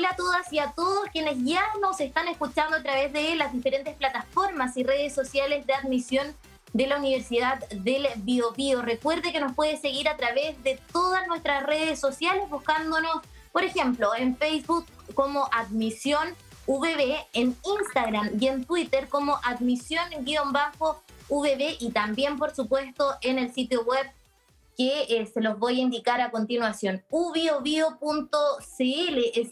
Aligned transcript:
Hola 0.00 0.12
a 0.12 0.16
todas 0.16 0.50
y 0.50 0.58
a 0.58 0.72
todos 0.72 1.10
quienes 1.12 1.36
ya 1.44 1.62
nos 1.82 2.00
están 2.00 2.26
escuchando 2.26 2.74
a 2.74 2.82
través 2.82 3.12
de 3.12 3.36
las 3.36 3.52
diferentes 3.52 3.94
plataformas 3.96 4.74
y 4.78 4.82
redes 4.82 5.14
sociales 5.14 5.66
de 5.66 5.74
admisión 5.74 6.34
de 6.72 6.86
la 6.86 6.96
Universidad 6.96 7.58
del 7.68 8.08
Biobío. 8.16 8.80
Recuerde 8.80 9.30
que 9.30 9.40
nos 9.40 9.54
puede 9.54 9.76
seguir 9.76 10.08
a 10.08 10.16
través 10.16 10.64
de 10.64 10.80
todas 10.90 11.28
nuestras 11.28 11.64
redes 11.64 12.00
sociales 12.00 12.48
buscándonos, 12.48 13.20
por 13.52 13.62
ejemplo, 13.62 14.14
en 14.14 14.38
Facebook 14.38 14.86
como 15.12 15.50
Admisión 15.52 16.34
VB, 16.66 17.18
en 17.34 17.54
Instagram 17.62 18.30
y 18.40 18.46
en 18.46 18.64
Twitter 18.64 19.06
como 19.06 19.38
Admisión-VB 19.44 21.76
y 21.78 21.90
también, 21.92 22.38
por 22.38 22.54
supuesto, 22.54 23.16
en 23.20 23.38
el 23.38 23.52
sitio 23.52 23.84
web 23.84 24.10
que 24.80 25.04
eh, 25.10 25.26
se 25.26 25.42
los 25.42 25.58
voy 25.58 25.78
a 25.78 25.82
indicar 25.82 26.22
a 26.22 26.30
continuación. 26.30 27.04
ubiobio.cl 27.10 28.00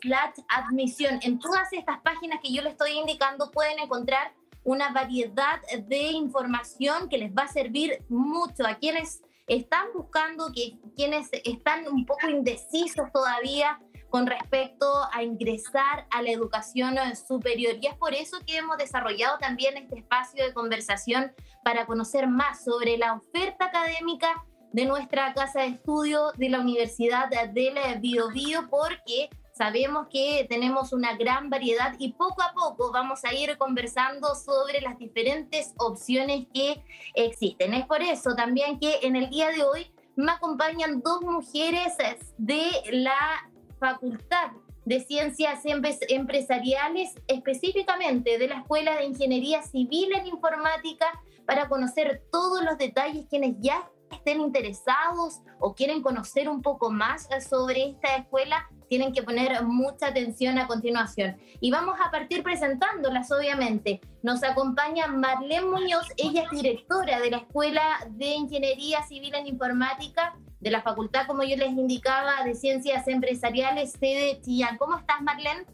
slash 0.01 0.35
admisión. 0.49 1.21
En 1.21 1.39
todas 1.39 1.71
estas 1.75 2.01
páginas 2.01 2.41
que 2.43 2.51
yo 2.51 2.63
les 2.63 2.73
estoy 2.73 2.93
indicando 2.93 3.51
pueden 3.51 3.79
encontrar 3.79 4.33
una 4.65 4.91
variedad 4.91 5.61
de 5.87 6.13
información 6.13 7.11
que 7.11 7.19
les 7.19 7.31
va 7.35 7.43
a 7.43 7.49
servir 7.49 8.03
mucho 8.09 8.67
a 8.67 8.77
quienes 8.77 9.21
están 9.47 9.89
buscando, 9.95 10.51
que, 10.51 10.79
quienes 10.97 11.29
están 11.45 11.87
un 11.89 12.07
poco 12.07 12.31
indecisos 12.31 13.13
todavía 13.13 13.79
con 14.09 14.27
respecto 14.27 14.91
a 15.13 15.23
ingresar 15.23 16.07
a 16.11 16.23
la 16.23 16.31
educación 16.31 16.97
superior. 17.17 17.77
Y 17.83 17.89
es 17.89 17.97
por 17.97 18.15
eso 18.15 18.39
que 18.47 18.57
hemos 18.57 18.79
desarrollado 18.79 19.37
también 19.37 19.77
este 19.77 19.99
espacio 19.99 20.43
de 20.43 20.55
conversación 20.55 21.35
para 21.63 21.85
conocer 21.85 22.29
más 22.29 22.65
sobre 22.65 22.97
la 22.97 23.13
oferta 23.13 23.67
académica 23.67 24.43
de 24.73 24.85
nuestra 24.85 25.33
casa 25.35 25.61
de 25.61 25.69
estudio 25.69 26.33
de 26.37 26.49
la 26.49 26.61
Universidad 26.61 27.29
del 27.29 28.01
Biobío 28.01 28.69
porque 28.69 29.31
sabemos 29.53 30.07
que 30.09 30.47
tenemos 30.49 30.93
una 30.93 31.17
gran 31.17 31.51
variedad 31.51 31.95
y 31.99 32.13
poco 32.13 32.43
a 32.43 32.53
poco 32.53 32.93
vamos 32.93 33.25
a 33.25 33.35
ir 33.35 33.59
conversando 33.59 34.35
sobre 34.35 34.81
las 34.81 34.99
diferentes 34.99 35.75
opciones 35.79 36.47
que 36.55 36.83
existen. 37.15 37.75
Es 37.75 37.87
por 37.87 38.03
eso 38.03 38.35
también 38.37 38.79
que 38.79 39.01
en 39.03 39.17
el 39.17 39.29
día 39.31 39.49
de 39.49 39.65
hoy 39.65 39.93
me 40.15 40.33
acompañan 40.33 41.01
dos 41.01 41.23
mujeres 41.23 41.95
de 42.37 42.71
la 42.93 43.51
Facultad 43.81 44.51
de 44.85 45.01
Ciencias 45.01 45.61
Empresariales, 46.09 47.15
específicamente 47.27 48.39
de 48.39 48.49
la 48.49 48.61
Escuela 48.61 48.97
de 48.97 49.05
Ingeniería 49.05 49.63
Civil 49.63 50.09
en 50.15 50.27
Informática, 50.27 51.07
para 51.47 51.69
conocer 51.69 52.23
todos 52.33 52.65
los 52.65 52.79
detalles 52.79 53.27
quienes 53.29 53.57
ya 53.61 53.89
estén 54.11 54.41
interesados 54.41 55.41
o 55.59 55.75
quieren 55.75 56.03
conocer 56.03 56.49
un 56.49 56.63
poco 56.63 56.91
más 56.91 57.29
sobre 57.49 57.91
esta 57.91 58.17
escuela, 58.17 58.69
tienen 58.89 59.13
que 59.13 59.23
poner 59.23 59.63
mucha 59.65 60.09
atención 60.09 60.59
a 60.59 60.67
continuación. 60.67 61.37
Y 61.61 61.71
vamos 61.71 61.99
a 62.05 62.11
partir 62.11 62.43
presentándolas, 62.43 63.31
obviamente. 63.31 64.01
Nos 64.23 64.43
acompaña 64.43 65.07
Marlene 65.07 65.67
Muñoz, 65.67 66.07
ella 66.17 66.45
es 66.45 66.51
directora 66.51 67.21
de 67.21 67.31
la 67.31 67.37
Escuela 67.39 67.83
de 68.11 68.27
Ingeniería 68.27 69.03
Civil 69.05 69.35
en 69.35 69.47
Informática 69.47 70.35
de 70.61 70.71
la 70.71 70.83
Facultad, 70.83 71.27
como 71.27 71.43
yo 71.45 71.57
les 71.57 71.71
indicaba, 71.71 72.45
de 72.45 72.55
Ciencias 72.55 73.07
Empresariales, 73.07 73.93
sede 73.93 74.41
Chillán. 74.41 74.77
¿Cómo 74.79 74.97
estás, 74.97 75.23
Marlene? 75.23 75.67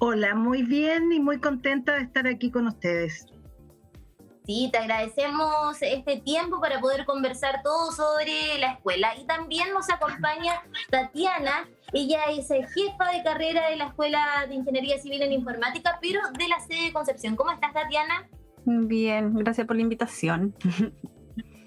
Hola, 0.00 0.34
muy 0.34 0.62
bien 0.64 1.12
y 1.12 1.20
muy 1.20 1.38
contenta 1.38 1.94
de 1.94 2.02
estar 2.02 2.26
aquí 2.26 2.50
con 2.50 2.66
ustedes. 2.66 3.26
Sí, 4.46 4.68
te 4.70 4.76
agradecemos 4.76 5.80
este 5.80 6.20
tiempo 6.20 6.60
para 6.60 6.78
poder 6.78 7.06
conversar 7.06 7.62
todo 7.62 7.92
sobre 7.92 8.58
la 8.58 8.72
escuela. 8.72 9.16
Y 9.16 9.24
también 9.24 9.72
nos 9.72 9.88
acompaña 9.88 10.62
Tatiana. 10.90 11.66
Ella 11.94 12.24
es 12.30 12.48
jefa 12.48 13.10
de 13.12 13.22
carrera 13.22 13.70
de 13.70 13.76
la 13.76 13.86
Escuela 13.86 14.44
de 14.46 14.54
Ingeniería 14.56 14.98
Civil 14.98 15.22
en 15.22 15.32
Informática, 15.32 15.98
pero 16.02 16.20
de 16.36 16.48
la 16.48 16.60
sede 16.60 16.86
de 16.86 16.92
Concepción. 16.92 17.36
¿Cómo 17.36 17.52
estás, 17.52 17.72
Tatiana? 17.72 18.28
Bien, 18.66 19.32
gracias 19.34 19.66
por 19.66 19.76
la 19.76 19.82
invitación. 19.82 20.54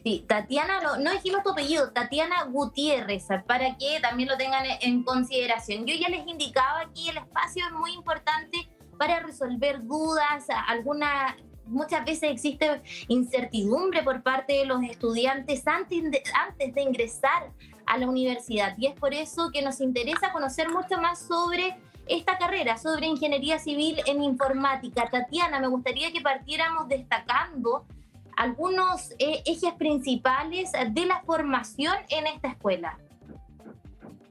Sí, 0.04 0.24
Tatiana, 0.26 0.80
no, 0.80 0.96
no 1.00 1.12
dijimos 1.12 1.44
tu 1.44 1.50
apellido, 1.50 1.92
Tatiana 1.92 2.44
Gutiérrez, 2.46 3.28
para 3.46 3.76
que 3.76 4.00
también 4.02 4.30
lo 4.30 4.38
tengan 4.38 4.64
en 4.80 5.04
consideración. 5.04 5.86
Yo 5.86 5.96
ya 5.96 6.08
les 6.08 6.26
indicaba 6.26 6.80
aquí 6.80 7.10
el 7.10 7.18
espacio 7.18 7.66
es 7.66 7.74
muy 7.74 7.92
importante 7.92 8.70
para 8.98 9.20
resolver 9.20 9.84
dudas, 9.84 10.48
alguna 10.68 11.36
muchas 11.68 12.06
veces 12.06 12.32
existe 12.32 12.82
incertidumbre 13.08 14.04
por 14.04 14.22
parte 14.24 14.54
de 14.54 14.66
los 14.66 14.84
estudiantes 14.84 15.68
antes 15.68 16.04
de, 16.12 16.24
antes 16.48 16.74
de 16.74 16.82
ingresar 16.82 17.52
a 17.86 17.98
la 17.98 18.08
universidad. 18.08 18.76
Y 18.78 18.88
es 18.88 18.94
por 18.94 19.14
eso 19.14 19.50
que 19.52 19.62
nos 19.62 19.80
interesa 19.82 20.32
conocer 20.32 20.70
mucho 20.70 21.00
más 21.02 21.20
sobre 21.20 21.76
esta 22.08 22.38
carrera, 22.38 22.78
sobre 22.78 23.08
ingeniería 23.08 23.60
civil 23.60 24.00
en 24.06 24.24
informática. 24.24 25.10
Tatiana, 25.10 25.60
me 25.60 25.68
gustaría 25.68 26.12
que 26.12 26.22
partiéramos 26.22 26.88
destacando 26.88 27.86
algunos 28.36 29.12
eh, 29.20 29.42
ejes 29.46 29.74
principales 29.74 30.72
de 30.92 31.06
la 31.06 31.22
formación 31.22 31.96
en 32.10 32.28
esta 32.28 32.50
escuela. 32.50 32.98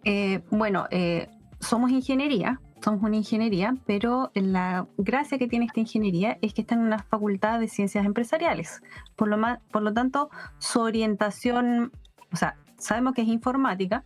Eh, 0.04 0.40
bueno, 0.50 0.86
eh, 0.90 1.28
somos 1.60 1.90
ingeniería, 1.90 2.60
somos 2.86 3.02
una 3.02 3.16
ingeniería, 3.16 3.74
pero 3.84 4.30
la 4.34 4.86
gracia 4.96 5.38
que 5.38 5.48
tiene 5.48 5.64
esta 5.64 5.80
ingeniería 5.80 6.38
es 6.40 6.54
que 6.54 6.60
está 6.60 6.76
en 6.76 6.82
una 6.82 7.00
facultad 7.00 7.58
de 7.58 7.66
ciencias 7.66 8.06
empresariales. 8.06 8.80
Por 9.16 9.26
lo, 9.26 9.38
por 9.72 9.82
lo 9.82 9.92
tanto, 9.92 10.30
su 10.58 10.82
orientación, 10.82 11.90
o 12.32 12.36
sea, 12.36 12.54
sabemos 12.78 13.14
que 13.14 13.22
es 13.22 13.28
informática, 13.28 14.04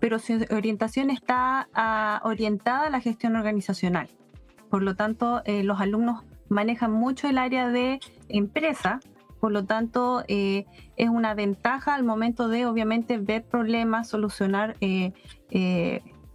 pero 0.00 0.18
su 0.18 0.46
orientación 0.50 1.10
está 1.10 1.68
ah, 1.74 2.22
orientada 2.24 2.86
a 2.86 2.90
la 2.90 3.00
gestión 3.00 3.36
organizacional. 3.36 4.08
Por 4.70 4.82
lo 4.82 4.96
tanto, 4.96 5.42
eh, 5.44 5.62
los 5.62 5.78
alumnos 5.82 6.24
manejan 6.48 6.90
mucho 6.90 7.28
el 7.28 7.36
área 7.36 7.68
de 7.68 8.00
empresa, 8.30 9.00
por 9.40 9.52
lo 9.52 9.66
tanto, 9.66 10.24
eh, 10.26 10.64
es 10.96 11.10
una 11.10 11.34
ventaja 11.34 11.94
al 11.94 12.02
momento 12.02 12.48
de, 12.48 12.64
obviamente, 12.64 13.18
ver 13.18 13.44
problemas, 13.44 14.08
solucionar 14.08 14.74
eh, 14.80 15.12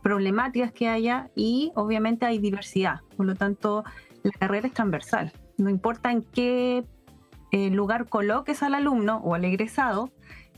problemáticas 0.07 0.71
que 0.71 0.87
haya 0.87 1.29
y 1.35 1.73
obviamente 1.75 2.25
hay 2.25 2.39
diversidad. 2.39 3.01
Por 3.17 3.25
lo 3.25 3.35
tanto, 3.35 3.83
la 4.23 4.31
carrera 4.31 4.67
es 4.67 4.73
transversal. 4.73 5.33
No 5.57 5.69
importa 5.69 6.13
en 6.13 6.21
qué 6.21 6.85
eh, 7.51 7.69
lugar 7.71 8.07
coloques 8.07 8.63
al 8.63 8.73
alumno 8.73 9.17
o 9.17 9.35
al 9.35 9.43
egresado, 9.43 10.09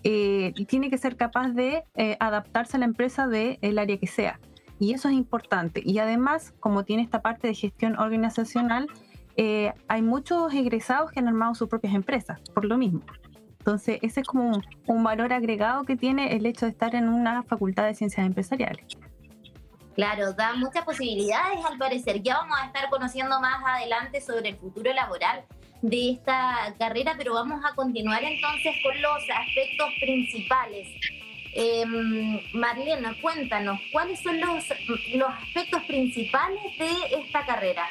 eh, 0.03 0.53
tiene 0.67 0.91
que 0.91 0.99
ser 0.99 1.15
capaz 1.15 1.49
de 1.49 1.83
eh, 1.95 2.15
adaptarse 2.19 2.77
a 2.77 2.79
la 2.79 2.85
empresa 2.85 3.27
del 3.27 3.79
área 3.79 3.97
que 3.97 4.05
sea. 4.05 4.39
Y 4.77 4.93
eso 4.93 5.09
es 5.09 5.15
importante. 5.15 5.81
Y 5.83 5.97
además, 5.97 6.53
como 6.59 6.83
tiene 6.83 7.01
esta 7.01 7.23
parte 7.23 7.47
de 7.47 7.55
gestión 7.55 7.97
organizacional, 7.97 8.85
hay 9.87 10.01
muchos 10.01 10.53
egresados 10.53 11.11
que 11.11 11.21
han 11.21 11.27
armado 11.29 11.55
sus 11.55 11.69
propias 11.69 11.95
empresas, 11.95 12.39
por 12.53 12.65
lo 12.65 12.77
mismo. 12.77 13.01
Entonces, 13.57 13.97
ese 14.01 14.19
es 14.19 14.27
como 14.27 14.61
un 14.85 15.03
valor 15.03 15.33
agregado 15.33 15.85
que 15.85 15.95
tiene 15.95 16.35
el 16.35 16.45
hecho 16.45 16.65
de 16.65 16.71
estar 16.71 16.93
en 16.93 17.07
una 17.07 17.41
facultad 17.43 17.85
de 17.85 17.95
ciencias 17.95 18.27
empresariales. 18.27 18.98
Claro, 19.99 20.31
da 20.31 20.53
muchas 20.53 20.85
posibilidades 20.85 21.59
al 21.65 21.77
parecer. 21.77 22.23
Ya 22.23 22.37
vamos 22.37 22.57
a 22.57 22.67
estar 22.67 22.89
conociendo 22.89 23.37
más 23.41 23.61
adelante 23.65 24.21
sobre 24.21 24.51
el 24.51 24.55
futuro 24.55 24.93
laboral 24.93 25.43
de 25.81 26.11
esta 26.11 26.73
carrera, 26.79 27.15
pero 27.17 27.33
vamos 27.33 27.61
a 27.65 27.75
continuar 27.75 28.23
entonces 28.23 28.75
con 28.81 29.01
los 29.01 29.21
aspectos 29.29 29.89
principales. 29.99 30.87
Eh, 31.53 31.83
Marlena, 32.53 33.13
cuéntanos, 33.21 33.77
¿cuáles 33.91 34.21
son 34.21 34.39
los, 34.39 34.63
los 35.15 35.29
aspectos 35.31 35.83
principales 35.83 36.77
de 36.77 37.17
esta 37.21 37.45
carrera? 37.45 37.85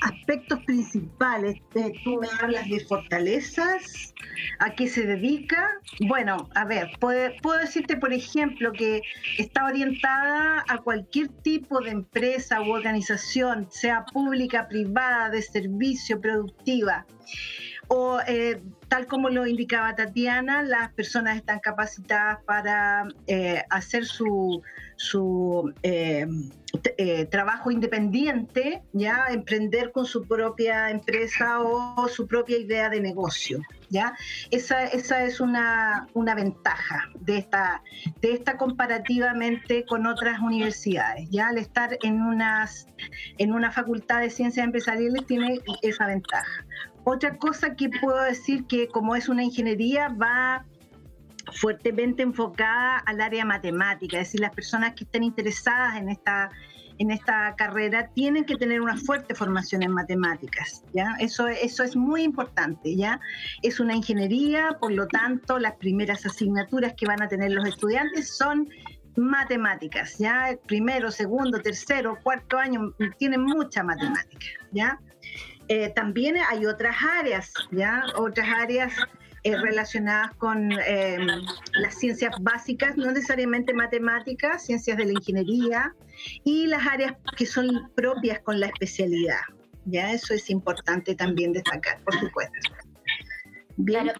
Aspectos 0.00 0.58
principales. 0.64 1.56
Tú 2.04 2.20
me 2.20 2.28
hablas 2.40 2.68
de 2.68 2.80
fortalezas, 2.80 4.14
a 4.58 4.70
qué 4.70 4.88
se 4.88 5.06
dedica. 5.06 5.70
Bueno, 6.06 6.48
a 6.54 6.64
ver, 6.64 6.90
puedo, 7.00 7.30
puedo 7.42 7.58
decirte, 7.58 7.96
por 7.96 8.12
ejemplo, 8.12 8.72
que 8.72 9.02
está 9.38 9.64
orientada 9.66 10.64
a 10.68 10.78
cualquier 10.78 11.28
tipo 11.28 11.80
de 11.80 11.90
empresa 11.90 12.60
u 12.60 12.72
organización, 12.72 13.68
sea 13.70 14.04
pública, 14.12 14.68
privada, 14.68 15.30
de 15.30 15.42
servicio, 15.42 16.20
productiva 16.20 17.06
o 17.88 18.20
eh, 18.26 18.60
tal 18.88 19.06
como 19.06 19.30
lo 19.30 19.46
indicaba 19.46 19.94
Tatiana, 19.96 20.62
las 20.62 20.92
personas 20.92 21.36
están 21.36 21.58
capacitadas 21.60 22.38
para 22.44 23.08
eh, 23.26 23.64
hacer 23.70 24.04
su, 24.04 24.62
su 24.98 25.72
eh, 25.82 26.26
trabajo 27.30 27.70
independiente, 27.70 28.82
ya 28.92 29.26
emprender 29.30 29.92
con 29.92 30.04
su 30.04 30.26
propia 30.26 30.90
empresa 30.90 31.60
o 31.60 32.08
su 32.08 32.26
propia 32.26 32.58
idea 32.58 32.90
de 32.90 33.00
negocio. 33.00 33.62
¿ya? 33.90 34.14
Esa, 34.50 34.84
esa 34.84 35.22
es 35.22 35.40
una, 35.40 36.08
una 36.14 36.34
ventaja 36.34 37.08
de 37.20 37.38
esta, 37.38 37.82
de 38.20 38.32
esta 38.32 38.56
comparativamente 38.56 39.84
con 39.86 40.06
otras 40.06 40.40
universidades. 40.40 41.28
¿ya? 41.30 41.48
Al 41.48 41.58
estar 41.58 41.96
en, 42.02 42.20
unas, 42.20 42.86
en 43.38 43.52
una 43.52 43.70
facultad 43.70 44.20
de 44.20 44.30
ciencias 44.30 44.66
empresariales 44.66 45.24
tiene 45.26 45.60
esa 45.82 46.06
ventaja. 46.06 46.66
Otra 47.04 47.38
cosa 47.38 47.74
que 47.76 47.88
puedo 47.88 48.20
decir 48.22 48.66
que 48.66 48.88
como 48.88 49.14
es 49.14 49.28
una 49.28 49.44
ingeniería 49.44 50.08
va 50.08 50.66
fuertemente 51.52 52.22
enfocada 52.22 52.98
al 52.98 53.20
área 53.20 53.44
matemática, 53.44 54.18
es 54.18 54.28
decir, 54.28 54.40
las 54.40 54.54
personas 54.54 54.94
que 54.94 55.04
estén 55.04 55.22
interesadas 55.22 55.96
en 55.96 56.08
esta 56.08 56.50
en 56.98 57.10
esta 57.10 57.54
carrera 57.56 58.10
tienen 58.14 58.44
que 58.44 58.56
tener 58.56 58.80
una 58.80 58.96
fuerte 58.96 59.34
formación 59.34 59.82
en 59.82 59.92
matemáticas, 59.92 60.82
¿ya? 60.92 61.14
Eso, 61.20 61.46
eso 61.46 61.84
es 61.84 61.96
muy 61.96 62.22
importante, 62.22 62.96
¿ya? 62.96 63.20
Es 63.62 63.80
una 63.80 63.94
ingeniería, 63.94 64.76
por 64.80 64.92
lo 64.92 65.06
tanto, 65.06 65.58
las 65.58 65.76
primeras 65.76 66.26
asignaturas 66.26 66.94
que 66.94 67.06
van 67.06 67.22
a 67.22 67.28
tener 67.28 67.52
los 67.52 67.66
estudiantes 67.66 68.36
son 68.36 68.68
matemáticas, 69.16 70.18
¿ya? 70.18 70.56
Primero, 70.66 71.10
segundo, 71.10 71.60
tercero, 71.60 72.18
cuarto 72.22 72.58
año 72.58 72.92
tienen 73.18 73.42
mucha 73.42 73.82
matemática, 73.84 74.46
¿ya? 74.72 74.98
Eh, 75.68 75.92
también 75.94 76.36
hay 76.50 76.66
otras 76.66 76.96
áreas, 77.20 77.52
¿ya? 77.70 78.02
Otras 78.16 78.48
áreas 78.48 78.92
eh, 79.44 79.56
relacionadas 79.56 80.34
con 80.36 80.72
em, 80.72 81.26
las 81.72 81.94
ciencias 81.94 82.34
básicas, 82.40 82.96
no 82.96 83.10
necesariamente 83.12 83.72
matemáticas, 83.72 84.64
ciencias 84.64 84.96
de 84.96 85.06
la 85.06 85.12
ingeniería 85.12 85.94
y 86.44 86.66
las 86.66 86.86
áreas 86.86 87.14
que 87.36 87.46
son 87.46 87.90
propias 87.94 88.40
con 88.40 88.58
la 88.60 88.66
especialidad. 88.66 89.40
Ya 89.84 90.12
eso 90.12 90.34
es 90.34 90.50
importante 90.50 91.14
también 91.14 91.52
destacar, 91.52 92.00
por 92.02 92.18
supuesto. 92.18 92.58
Bien. 93.76 94.12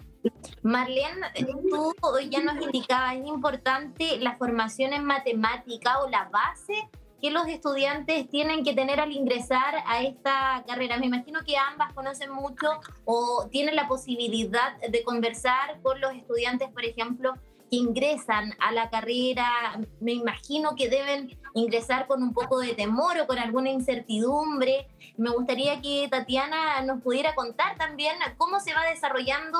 Marlene, 0.62 1.26
tú 1.70 1.94
ya 2.30 2.42
nos 2.42 2.62
indicabas, 2.62 3.16
es 3.16 3.26
importante 3.26 4.18
la 4.18 4.36
formación 4.36 4.92
en 4.92 5.04
matemática 5.04 6.00
o 6.00 6.08
la 6.08 6.28
base 6.28 6.88
que 7.20 7.30
los 7.30 7.46
estudiantes 7.48 8.28
tienen 8.30 8.64
que 8.64 8.74
tener 8.74 9.00
al 9.00 9.12
ingresar 9.12 9.82
a 9.86 10.02
esta 10.02 10.64
carrera? 10.66 10.98
Me 10.98 11.06
imagino 11.06 11.40
que 11.44 11.56
ambas 11.56 11.92
conocen 11.92 12.30
mucho 12.30 12.66
o 13.04 13.48
tienen 13.50 13.76
la 13.76 13.88
posibilidad 13.88 14.78
de 14.80 15.02
conversar 15.02 15.80
con 15.82 16.00
los 16.00 16.14
estudiantes, 16.14 16.70
por 16.70 16.84
ejemplo, 16.84 17.34
que 17.70 17.76
ingresan 17.76 18.54
a 18.60 18.72
la 18.72 18.88
carrera. 18.90 19.80
Me 20.00 20.12
imagino 20.12 20.74
que 20.74 20.88
deben 20.88 21.38
ingresar 21.54 22.06
con 22.06 22.22
un 22.22 22.32
poco 22.32 22.60
de 22.60 22.74
temor 22.74 23.18
o 23.18 23.26
con 23.26 23.38
alguna 23.38 23.70
incertidumbre. 23.70 24.88
Me 25.16 25.30
gustaría 25.30 25.80
que 25.80 26.08
Tatiana 26.10 26.80
nos 26.82 27.02
pudiera 27.02 27.34
contar 27.34 27.76
también 27.76 28.16
cómo 28.36 28.60
se 28.60 28.72
va 28.72 28.84
desarrollando 28.84 29.58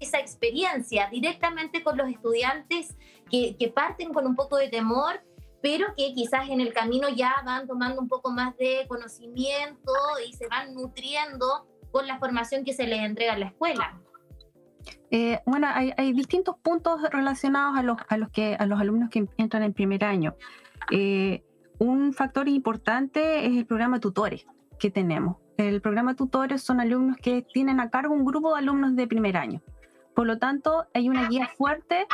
esa 0.00 0.18
experiencia 0.18 1.08
directamente 1.10 1.82
con 1.82 1.96
los 1.96 2.08
estudiantes 2.08 2.94
que, 3.30 3.56
que 3.56 3.68
parten 3.68 4.12
con 4.12 4.26
un 4.26 4.36
poco 4.36 4.56
de 4.56 4.68
temor 4.68 5.20
pero 5.66 5.86
que 5.96 6.14
quizás 6.14 6.48
en 6.48 6.60
el 6.60 6.72
camino 6.72 7.08
ya 7.08 7.34
van 7.44 7.66
tomando 7.66 8.00
un 8.00 8.06
poco 8.06 8.30
más 8.30 8.56
de 8.56 8.86
conocimiento 8.86 9.92
y 10.24 10.32
se 10.32 10.46
van 10.46 10.72
nutriendo 10.74 11.66
con 11.90 12.06
la 12.06 12.20
formación 12.20 12.62
que 12.62 12.72
se 12.72 12.86
les 12.86 13.00
entrega 13.00 13.32
en 13.32 13.40
la 13.40 13.46
escuela. 13.46 14.00
Eh, 15.10 15.40
bueno, 15.44 15.66
hay, 15.68 16.12
distintos 16.12 16.54
puntos 16.62 17.02
relacionados 17.10 17.76
a 17.76 17.82
los, 17.82 17.96
a, 18.08 18.16
los 18.16 18.30
que, 18.30 18.54
a 18.54 18.64
los 18.64 18.80
alumnos 18.80 19.10
que 19.10 19.26
entran 19.38 19.64
en 19.64 19.72
primer 19.72 20.04
año. 20.04 20.36
Eh, 20.92 21.42
un 21.80 22.12
factor 22.12 22.48
importante 22.48 23.46
es 23.46 23.56
el 23.56 23.66
programa 23.66 23.98
tutores 23.98 24.46
que 24.78 24.92
tenemos. 24.92 25.38
El 25.56 25.80
programa 25.80 26.14
tutores 26.14 26.62
son 26.62 26.78
alumnos 26.78 27.16
que 27.16 27.42
tienen 27.42 27.80
a 27.80 27.90
cargo 27.90 28.14
un 28.14 28.24
grupo 28.24 28.54
de 28.54 28.60
alumnos 28.60 28.94
de 28.94 29.08
primer 29.08 29.36
año. 29.36 29.60
Por 30.16 30.26
lo 30.26 30.38
tanto, 30.38 30.86
hay 30.94 31.10
una 31.10 31.28
guía 31.28 31.46
fuerte 31.58 32.06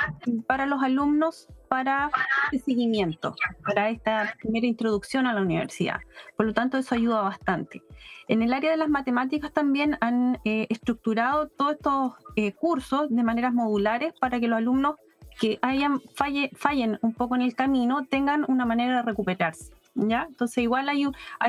para 0.49 0.66
los 0.66 0.82
alumnos 0.82 1.46
para 1.69 2.10
este 2.50 2.72
seguimiento, 2.72 3.37
para 3.64 3.90
esta 3.90 4.34
primera 4.40 4.66
introducción 4.66 5.28
a 5.28 5.32
la 5.32 5.40
universidad. 5.40 6.00
Por 6.37 6.46
lo 6.46 6.52
tanto, 6.52 6.78
eso 6.78 6.96
ayuda 6.96 7.22
bastante. 7.22 7.81
En 8.26 8.43
el 8.43 8.52
área 8.54 8.72
de 8.72 8.76
las 8.76 8.88
matemáticas 8.88 9.52
también 9.52 9.99
han 10.00 10.40
eh, 10.44 10.66
estructurado 10.69 11.46
todos 11.46 11.75
estos 11.75 12.12
eh, 12.34 12.50
cursos 12.50 13.06
de 13.08 13.22
maneras 13.22 13.54
modulares 13.54 14.12
para 14.20 14.40
que 14.40 14.49
los 14.49 14.58
alumnos 14.58 14.96
que 15.40 15.60
hayan 15.62 16.00
falle, 16.16 16.50
fallen 16.56 16.99
un 17.02 17.14
poco 17.14 17.37
en 17.37 17.43
el 17.43 17.54
camino 17.54 18.04
tengan 18.04 18.44
una 18.49 18.66
manera 18.66 18.96
de 18.96 19.02
recuperarse. 19.02 19.72
¿Ya? 19.94 20.26
Entonces 20.28 20.58
igual 20.58 20.88
hay, 20.88 21.06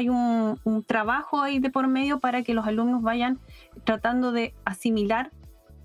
un, 0.08 0.60
un 0.64 0.84
trabajo 0.84 1.42
ahí 1.42 1.58
de 1.58 1.72
por 1.72 1.88
medio 1.88 2.20
para 2.20 2.44
que 2.44 2.54
los 2.54 2.68
alumnos 2.68 3.02
vayan 3.02 3.40
tratando 3.86 4.32
de 4.32 4.54
asimilar 4.66 5.32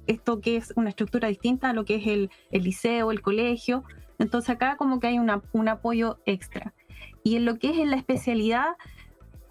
esto 0.09 0.41
que 0.41 0.57
es 0.57 0.73
una 0.77 0.89
estructura 0.89 1.29
distinta 1.29 1.71
a 1.71 1.73
lo 1.73 1.85
que 1.85 1.97
es 1.97 2.07
el, 2.07 2.31
el 2.51 2.65
liceo, 2.65 3.13
el 3.13 3.23
colegio. 3.23 3.85
Entonces 4.19 4.51
acá 4.51 4.77
como 4.77 4.99
que 4.99 5.07
hay 5.07 5.19
una, 5.19 5.43
un 5.53 5.69
apoyo 5.69 6.19
extra. 6.27 6.75
Y 7.23 7.37
en 7.37 7.45
lo 7.45 7.59
que 7.59 7.71
es 7.71 7.79
en 7.79 7.91
la 7.91 7.97
especialidad, 7.97 8.77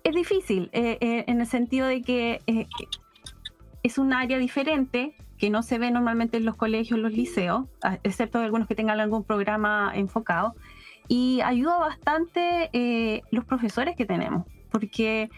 es 0.08 0.16
difícil, 0.16 0.70
eh, 0.72 0.98
eh, 1.02 1.26
en 1.28 1.42
el 1.42 1.48
sentido 1.48 1.86
de 1.86 2.02
que 2.02 2.42
eh, 2.48 2.68
es 3.84 3.98
un 3.98 4.14
área 4.14 4.38
diferente 4.38 5.16
que 5.38 5.50
no 5.50 5.62
se 5.64 5.78
ve 5.78 5.92
normalmente 5.92 6.38
en 6.38 6.46
los 6.46 6.56
colegios, 6.56 7.00
los 7.00 7.12
liceos, 7.12 7.66
excepto 8.04 8.40
algunos 8.40 8.68
que 8.68 8.76
tengan 8.76 9.00
algún 9.00 9.24
programa 9.24 9.92
enfocado. 9.94 10.56
Y 11.10 11.42
ayuda 11.42 11.78
bastante 11.78 13.22
los 13.32 13.46
profesores 13.46 13.96
que 13.96 14.06
tenemos, 14.06 14.46
porque 14.72 15.30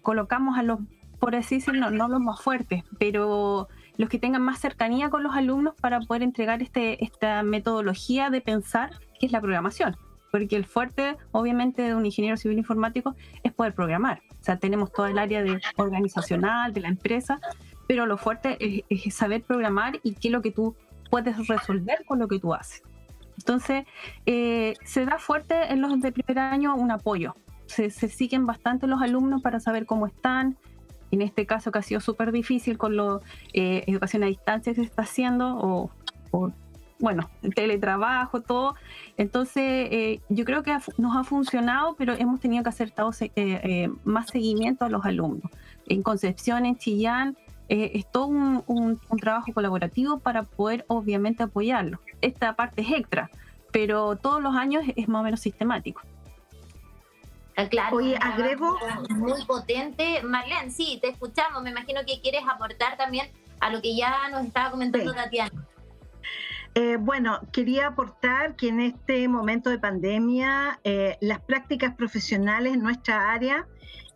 colocamos 0.00 0.56
a 0.56 0.62
los, 0.62 0.78
por 1.20 1.36
así 1.36 1.56
decirlo, 1.56 1.90
no 1.90 2.08
los 2.08 2.20
más 2.20 2.40
fuertes, 2.40 2.84
pero 2.98 3.68
los 3.96 4.08
que 4.08 4.18
tengan 4.18 4.42
más 4.42 4.60
cercanía 4.60 5.10
con 5.10 5.22
los 5.22 5.34
alumnos 5.34 5.74
para 5.80 6.00
poder 6.00 6.22
entregar 6.22 6.62
este, 6.62 7.04
esta 7.04 7.42
metodología 7.42 8.30
de 8.30 8.40
pensar 8.40 8.90
que 9.18 9.26
es 9.26 9.32
la 9.32 9.40
programación. 9.40 9.96
Porque 10.30 10.56
el 10.56 10.64
fuerte, 10.64 11.16
obviamente, 11.30 11.82
de 11.82 11.94
un 11.94 12.06
ingeniero 12.06 12.36
civil 12.38 12.58
informático 12.58 13.14
es 13.42 13.52
poder 13.52 13.74
programar. 13.74 14.22
O 14.40 14.44
sea, 14.44 14.56
tenemos 14.56 14.90
todo 14.90 15.06
el 15.06 15.18
área 15.18 15.42
de 15.42 15.60
organizacional, 15.76 16.72
de 16.72 16.80
la 16.80 16.88
empresa, 16.88 17.38
pero 17.86 18.06
lo 18.06 18.16
fuerte 18.16 18.56
es, 18.88 19.14
saber 19.14 19.42
programar 19.42 20.00
y 20.02 20.14
qué 20.14 20.28
es 20.28 20.32
lo 20.32 20.40
que 20.40 20.50
tú 20.50 20.74
puedes 21.10 21.46
resolver 21.46 22.04
con 22.06 22.18
lo 22.18 22.28
que 22.28 22.38
tú 22.38 22.54
haces. 22.54 22.82
Entonces, 23.36 23.84
eh, 24.24 24.74
se 24.84 25.04
da 25.04 25.18
fuerte 25.18 25.70
en 25.70 25.82
los 25.82 26.00
de 26.00 26.12
primer 26.12 26.38
año 26.38 26.74
un 26.74 26.90
apoyo. 26.90 27.36
Se 27.66 27.90
siguen 27.90 28.44
bastante 28.44 28.86
los 28.86 29.00
alumnos 29.00 29.40
para 29.40 29.58
saber 29.58 29.86
cómo 29.86 30.06
están, 30.06 30.58
en 31.12 31.22
este 31.22 31.46
caso 31.46 31.70
que 31.70 31.78
ha 31.78 31.82
sido 31.82 32.00
súper 32.00 32.32
difícil 32.32 32.78
con 32.78 32.96
la 32.96 33.20
eh, 33.52 33.84
educación 33.86 34.24
a 34.24 34.26
distancia 34.26 34.72
que 34.72 34.80
se 34.80 34.86
está 34.86 35.02
haciendo, 35.02 35.90
o, 36.32 36.50
bueno, 36.98 37.30
el 37.42 37.54
teletrabajo, 37.54 38.40
todo. 38.40 38.74
Entonces, 39.18 39.88
eh, 39.90 40.20
yo 40.30 40.44
creo 40.44 40.62
que 40.62 40.76
nos 40.96 41.16
ha 41.16 41.24
funcionado, 41.24 41.94
pero 41.96 42.14
hemos 42.14 42.40
tenido 42.40 42.62
que 42.62 42.70
hacer 42.70 42.94
eh, 43.36 43.90
más 44.04 44.28
seguimiento 44.30 44.86
a 44.86 44.88
los 44.88 45.04
alumnos. 45.04 45.50
En 45.86 46.02
Concepción, 46.02 46.64
en 46.64 46.76
Chillán, 46.78 47.36
es 47.68 48.10
todo 48.10 48.26
un, 48.26 48.62
un, 48.66 49.18
trabajo 49.18 49.50
colaborativo 49.54 50.18
para 50.18 50.42
poder, 50.42 50.84
obviamente, 50.88 51.42
apoyarlo. 51.42 52.00
Esta 52.20 52.54
parte 52.54 52.82
es 52.82 52.90
extra, 52.92 53.30
pero 53.70 54.16
todos 54.16 54.42
los 54.42 54.54
años 54.56 54.84
es 54.94 55.08
más 55.08 55.20
o 55.20 55.24
menos 55.24 55.40
sistemático. 55.40 56.02
Ah, 57.56 57.68
claro, 57.68 57.96
Oye, 57.96 58.16
agrego. 58.20 58.78
Muy 59.10 59.44
potente. 59.44 60.22
Marlene, 60.22 60.70
sí, 60.70 60.98
te 61.00 61.08
escuchamos. 61.08 61.62
Me 61.62 61.70
imagino 61.70 62.00
que 62.06 62.20
quieres 62.20 62.42
aportar 62.48 62.96
también 62.96 63.30
a 63.60 63.70
lo 63.70 63.82
que 63.82 63.94
ya 63.94 64.28
nos 64.30 64.46
estaba 64.46 64.70
comentando 64.70 65.12
Tatiana. 65.14 65.66
Eh, 66.74 66.96
bueno, 66.98 67.40
quería 67.52 67.88
aportar 67.88 68.56
que 68.56 68.68
en 68.68 68.80
este 68.80 69.28
momento 69.28 69.68
de 69.68 69.78
pandemia 69.78 70.80
eh, 70.84 71.18
las 71.20 71.40
prácticas 71.40 71.94
profesionales 71.94 72.72
en 72.72 72.82
nuestra 72.82 73.30
área 73.32 73.66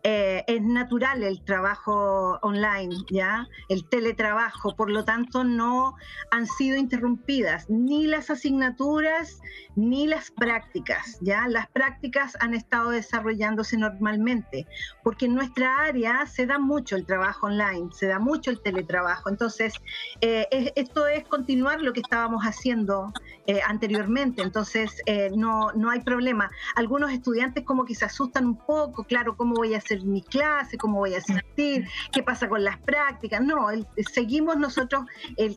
eh, 0.03 0.43
es 0.47 0.61
natural 0.61 1.23
el 1.23 1.43
trabajo 1.43 2.39
online, 2.41 2.95
¿ya? 3.09 3.47
El 3.67 3.87
teletrabajo, 3.89 4.75
por 4.75 4.89
lo 4.89 5.03
tanto 5.03 5.43
no 5.43 5.95
han 6.31 6.45
sido 6.45 6.77
interrumpidas 6.77 7.69
ni 7.69 8.05
las 8.05 8.29
asignaturas 8.29 9.41
ni 9.75 10.07
las 10.07 10.31
prácticas, 10.31 11.17
¿ya? 11.21 11.47
Las 11.47 11.67
prácticas 11.67 12.37
han 12.39 12.53
estado 12.53 12.91
desarrollándose 12.91 13.77
normalmente, 13.77 14.65
porque 15.03 15.25
en 15.25 15.35
nuestra 15.35 15.83
área 15.83 16.25
se 16.25 16.45
da 16.45 16.57
mucho 16.57 16.95
el 16.95 17.05
trabajo 17.05 17.47
online, 17.47 17.89
se 17.91 18.07
da 18.07 18.19
mucho 18.19 18.51
el 18.51 18.61
teletrabajo, 18.61 19.29
entonces 19.29 19.73
eh, 20.21 20.47
esto 20.75 21.07
es 21.07 21.25
continuar 21.25 21.81
lo 21.81 21.93
que 21.93 21.99
estábamos 21.99 22.43
haciendo 22.43 23.11
eh, 23.45 23.59
anteriormente, 23.65 24.41
entonces 24.41 25.01
no, 25.35 25.71
no 25.73 25.89
hay 25.89 26.01
problema. 26.01 26.49
Algunos 26.75 27.11
estudiantes 27.11 27.63
como 27.63 27.85
que 27.85 27.95
se 27.95 28.05
asustan 28.05 28.45
un 28.45 28.57
poco, 28.57 29.03
claro, 29.03 29.35
¿cómo 29.35 29.55
voy 29.55 29.73
a 29.73 29.77
hacer 29.77 29.96
mi 30.03 30.21
clase, 30.21 30.77
cómo 30.77 30.99
voy 30.99 31.15
a 31.15 31.19
asistir, 31.19 31.87
qué 32.11 32.23
pasa 32.23 32.47
con 32.49 32.63
las 32.63 32.77
prácticas. 32.79 33.41
No, 33.41 33.67
seguimos 34.11 34.57
nosotros 34.57 35.05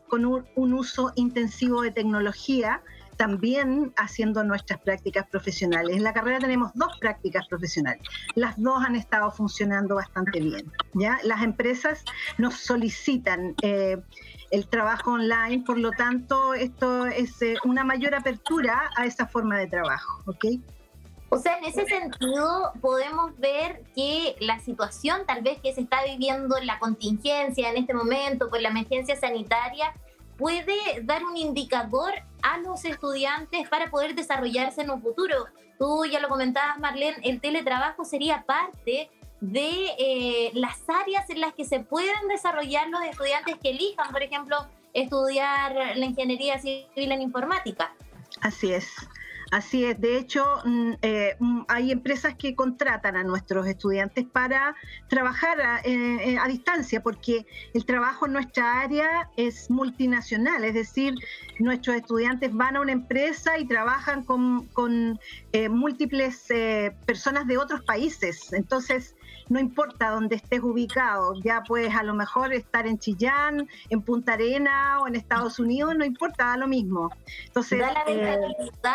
con 0.08 0.24
un, 0.24 0.74
uso 0.74 1.12
intensivo 1.16 1.82
de 1.82 1.90
tecnología 1.90 2.82
también 3.16 3.92
haciendo 3.98 4.42
nuestras 4.44 4.80
prácticas 4.80 5.26
profesionales. 5.26 5.94
En 5.94 6.02
la 6.02 6.14
carrera 6.14 6.38
tenemos 6.38 6.70
dos 6.74 6.96
prácticas 6.98 7.46
profesionales. 7.48 8.02
Las 8.34 8.58
dos 8.58 8.82
han 8.82 8.96
estado 8.96 9.30
funcionando 9.30 9.96
bastante 9.96 10.40
bien. 10.40 10.72
¿ya? 10.94 11.18
Las 11.24 11.42
empresas 11.42 12.02
nos 12.38 12.54
solicitan 12.54 13.54
eh, 13.60 13.98
el 14.50 14.66
trabajo 14.68 15.12
online, 15.12 15.64
por 15.66 15.78
lo 15.78 15.90
tanto, 15.90 16.54
esto 16.54 17.04
es 17.04 17.42
eh, 17.42 17.56
una 17.64 17.84
mayor 17.84 18.14
apertura 18.14 18.88
a 18.96 19.04
esa 19.04 19.26
forma 19.26 19.58
de 19.58 19.66
trabajo. 19.66 20.22
¿ok? 20.24 20.46
O 21.32 21.38
sea, 21.38 21.58
en 21.58 21.64
ese 21.64 21.86
sentido 21.86 22.72
podemos 22.80 23.38
ver 23.38 23.84
que 23.94 24.34
la 24.40 24.58
situación 24.58 25.22
tal 25.26 25.42
vez 25.42 25.60
que 25.60 25.72
se 25.72 25.82
está 25.82 26.04
viviendo 26.04 26.58
en 26.58 26.66
la 26.66 26.80
contingencia 26.80 27.70
en 27.70 27.76
este 27.76 27.94
momento, 27.94 28.50
por 28.50 28.60
la 28.60 28.70
emergencia 28.70 29.14
sanitaria, 29.14 29.94
puede 30.36 30.74
dar 31.04 31.24
un 31.24 31.36
indicador 31.36 32.12
a 32.42 32.58
los 32.58 32.84
estudiantes 32.84 33.68
para 33.68 33.90
poder 33.90 34.16
desarrollarse 34.16 34.82
en 34.82 34.90
un 34.90 35.00
futuro. 35.00 35.46
Tú 35.78 36.04
ya 36.04 36.18
lo 36.18 36.28
comentabas, 36.28 36.80
Marlene, 36.80 37.18
el 37.22 37.40
teletrabajo 37.40 38.04
sería 38.04 38.42
parte 38.42 39.08
de 39.40 39.86
eh, 39.98 40.50
las 40.54 40.82
áreas 40.88 41.30
en 41.30 41.40
las 41.40 41.54
que 41.54 41.64
se 41.64 41.78
pueden 41.80 42.26
desarrollar 42.28 42.88
los 42.88 43.02
estudiantes 43.02 43.56
que 43.62 43.70
elijan, 43.70 44.10
por 44.10 44.22
ejemplo, 44.22 44.66
estudiar 44.92 45.74
la 45.94 46.06
ingeniería 46.06 46.58
civil 46.58 46.86
en 46.96 47.22
informática. 47.22 47.94
Así 48.40 48.72
es. 48.72 48.88
Así 49.50 49.84
es, 49.84 50.00
de 50.00 50.16
hecho 50.16 50.44
mm, 50.64 50.92
eh, 51.02 51.36
mm, 51.40 51.62
hay 51.66 51.90
empresas 51.90 52.36
que 52.36 52.54
contratan 52.54 53.16
a 53.16 53.24
nuestros 53.24 53.66
estudiantes 53.66 54.24
para 54.24 54.76
trabajar 55.08 55.60
a, 55.60 55.80
eh, 55.82 56.38
a, 56.40 56.46
distancia, 56.46 57.02
porque 57.02 57.46
el 57.74 57.84
trabajo 57.84 58.26
en 58.26 58.34
nuestra 58.34 58.80
área 58.80 59.28
es 59.36 59.68
multinacional, 59.68 60.62
es 60.62 60.74
decir, 60.74 61.14
nuestros 61.58 61.96
estudiantes 61.96 62.54
van 62.54 62.76
a 62.76 62.80
una 62.80 62.92
empresa 62.92 63.58
y 63.58 63.66
trabajan 63.66 64.22
con, 64.22 64.66
con 64.68 65.18
eh, 65.52 65.68
múltiples 65.68 66.46
personas 67.04 67.46
de 67.48 67.58
otros 67.58 67.82
países. 67.82 68.52
Entonces, 68.52 69.16
no 69.50 69.58
importa 69.58 70.10
dónde 70.10 70.36
estés 70.36 70.60
ubicado, 70.60 71.34
ya 71.42 71.62
puedes 71.66 71.94
a 71.94 72.04
lo 72.04 72.14
mejor 72.14 72.54
estar 72.54 72.86
en 72.86 72.98
Chillán, 72.98 73.68
en 73.90 74.02
Punta 74.02 74.34
Arena 74.34 75.00
o 75.00 75.08
en 75.08 75.16
Estados 75.16 75.58
Unidos, 75.58 75.94
no 75.96 76.04
importa, 76.04 76.46
da 76.46 76.56
lo 76.56 76.68
mismo. 76.68 77.10
Entonces, 77.46 77.80
da 77.80 77.92
la 77.92 78.04
eh, 78.06 78.38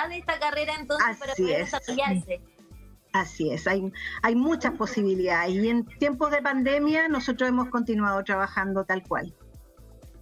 de 0.09 0.17
esta 0.17 0.39
carrera 0.39 0.73
entonces 0.79 1.17
para 1.17 1.33
poder 1.33 1.57
desarrollarse. 1.65 2.41
Así 3.11 3.51
es, 3.51 3.67
hay, 3.67 3.91
hay 4.23 4.35
muchas 4.35 4.73
posibilidades 4.73 5.53
y 5.55 5.69
en 5.69 5.85
tiempos 5.85 6.31
de 6.31 6.41
pandemia 6.41 7.07
nosotros 7.09 7.49
hemos 7.49 7.69
continuado 7.69 8.23
trabajando 8.23 8.85
tal 8.85 9.03
cual. 9.03 9.33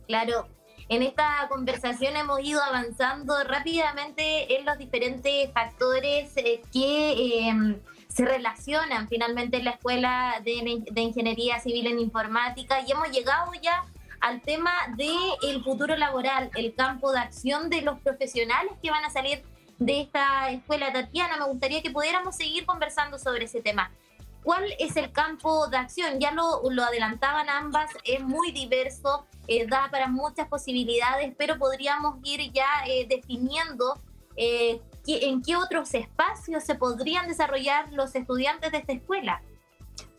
Claro, 0.08 0.48
en 0.90 1.04
esta 1.04 1.48
conversación 1.50 2.16
hemos 2.18 2.40
ido 2.42 2.62
avanzando 2.62 3.36
rápidamente 3.46 4.60
en 4.60 4.66
los 4.66 4.78
diferentes 4.78 5.52
factores 5.54 6.36
eh, 6.38 6.62
que 6.72 7.48
em, 7.48 7.80
se 8.13 8.25
relacionan 8.25 9.08
finalmente 9.10 9.58
en 9.58 9.65
la 9.65 9.72
Escuela 9.72 10.39
de, 10.43 11.01
Ingeniería 11.01 11.60
Civil 11.60 11.88
en 11.88 12.00
Informática 12.00 12.82
y 12.86 12.91
hemos 12.91 13.10
llegado 13.10 13.51
ya 13.60 13.86
al 14.22 14.41
tema 14.41 14.72
del 14.96 15.63
futuro 15.63 15.96
laboral, 15.96 16.51
el 16.55 16.75
campo 16.75 17.12
de 17.12 17.20
acción 17.20 17.72
de 17.72 17.82
los 17.82 18.00
profesionales 18.01 18.74
que 18.82 18.91
van 18.91 19.03
a 19.03 19.10
salir 19.10 19.43
de 19.79 20.01
esta 20.01 20.51
escuela. 20.51 20.93
Tatiana, 20.93 21.38
me 21.38 21.46
gustaría 21.46 21.82
que 21.82 21.89
pudiéramos 21.89 22.36
seguir 22.36 22.67
conversando 22.67 23.17
sobre 23.17 23.46
ese 23.46 23.62
tema. 23.62 23.91
¿Cuál 24.43 24.63
es 24.77 24.96
el 24.96 25.12
campo 25.12 25.67
de 25.67 25.77
acción? 25.77 26.20
Ya 26.20 26.32
lo, 26.32 26.62
lo 26.70 26.84
adelantaban 26.84 27.50
ambas, 27.50 27.89
es 28.03 28.22
muy 28.22 28.51
diverso, 28.51 29.25
eh, 29.48 29.65
da 29.65 29.89
para 29.89 30.08
muchas 30.08 30.48
posibilidades, 30.48 31.34
pero 31.36 31.58
podríamos 31.58 32.17
ir 32.24 32.51
ya 32.51 32.67
eh, 32.86 33.08
definiendo 33.10 34.00
eh, 34.36 34.79
en 35.07 35.41
qué 35.41 35.55
otros 35.55 35.93
espacios 35.93 36.63
se 36.63 36.75
podrían 36.75 37.27
desarrollar 37.27 37.91
los 37.93 38.15
estudiantes 38.15 38.72
de 38.72 38.77
esta 38.79 38.93
escuela. 38.93 39.41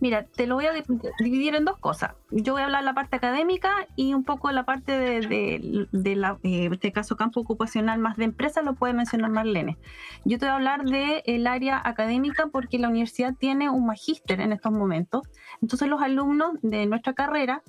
Mira, 0.00 0.26
te 0.26 0.46
lo 0.46 0.56
voy 0.56 0.66
a 0.66 0.72
dividir 1.20 1.54
en 1.54 1.64
dos 1.64 1.78
cosas. 1.78 2.12
Yo 2.30 2.52
voy 2.52 2.62
a 2.62 2.66
hablar 2.66 2.84
la 2.84 2.94
parte 2.94 3.16
académica 3.16 3.86
y 3.96 4.12
un 4.12 4.24
poco 4.24 4.50
la 4.50 4.64
parte 4.64 4.92
de, 4.92 6.16
la, 6.16 6.38
eh, 6.42 6.68
este 6.70 6.92
caso 6.92 7.16
campo 7.16 7.40
ocupacional 7.40 7.98
más 8.00 8.16
de 8.16 8.24
empresa, 8.24 8.60
lo 8.60 8.74
puede 8.74 8.92
mencionar 8.92 9.30
Marlene. 9.30 9.78
Yo 10.24 10.38
te 10.38 10.46
voy 10.46 10.50
a 10.52 10.56
hablar 10.56 10.84
del 10.84 11.46
área 11.46 11.80
académica 11.82 12.48
porque 12.52 12.78
la 12.78 12.88
universidad 12.88 13.34
tiene 13.34 13.70
un 13.70 13.86
magíster 13.86 14.40
en 14.40 14.52
estos 14.52 14.72
momentos. 14.72 15.22
Entonces 15.62 15.88
los 15.88 16.02
alumnos 16.02 16.52
de 16.60 16.86
nuestra 16.86 17.14
carrera 17.14 17.62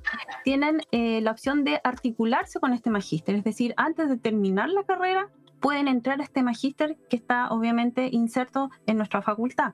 tienen 0.43 0.81
eh, 0.91 1.21
la 1.21 1.31
opción 1.31 1.63
de 1.63 1.79
articularse 1.83 2.59
con 2.59 2.73
este 2.73 2.89
magíster, 2.89 3.35
es 3.35 3.43
decir, 3.43 3.73
antes 3.77 4.09
de 4.09 4.17
terminar 4.17 4.69
la 4.69 4.83
carrera 4.83 5.29
pueden 5.59 5.87
entrar 5.87 6.19
a 6.21 6.23
este 6.23 6.43
magíster 6.43 6.97
que 7.09 7.15
está 7.15 7.49
obviamente 7.49 8.09
inserto 8.11 8.69
en 8.85 8.97
nuestra 8.97 9.21
facultad. 9.21 9.73